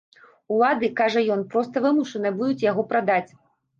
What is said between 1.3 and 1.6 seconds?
ён,